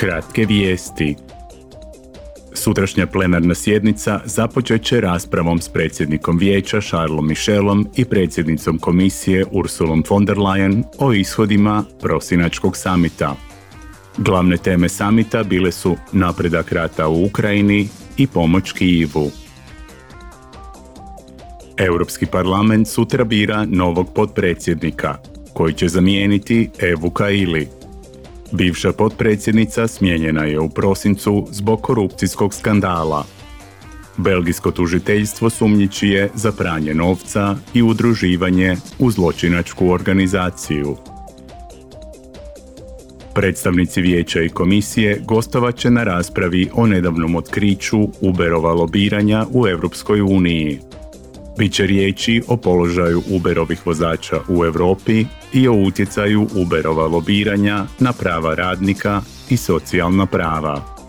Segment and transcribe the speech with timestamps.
[0.00, 1.16] Kratke vijesti.
[2.52, 10.04] Sutrašnja plenarna sjednica započet će raspravom s predsjednikom vijeća Charlesom Michelom i predsjednicom komisije Ursulom
[10.10, 13.36] von der Leyen o ishodima prosinačkog samita.
[14.18, 19.30] Glavne teme samita bile su napredak rata u Ukrajini i pomoć Kijivu.
[21.76, 25.16] Europski parlament sutra bira novog potpredsjednika,
[25.54, 27.79] koji će zamijeniti Evu Kaili.
[28.52, 33.24] Bivša potpredsjednica smijenjena je u prosincu zbog korupcijskog skandala.
[34.16, 40.96] Belgijsko tužiteljstvo sumnjiči je za pranje novca i udruživanje u zločinačku organizaciju.
[43.34, 50.20] Predstavnici vijeća i komisije gostovat će na raspravi o nedavnom otkriću Uberova lobiranja u Europskoj
[50.20, 50.80] uniji.
[51.60, 58.54] Biće riječi o položaju Uberovih vozača u Europi i o utjecaju Uberova lobiranja na prava
[58.54, 60.99] radnika i socijalna prava.